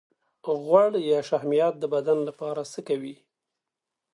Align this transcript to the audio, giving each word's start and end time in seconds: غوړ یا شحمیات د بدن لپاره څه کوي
غوړ 0.65 0.91
یا 1.11 1.19
شحمیات 1.29 1.75
د 1.79 1.85
بدن 1.93 2.17
لپاره 2.29 2.61
څه 2.71 2.79
کوي 2.87 3.15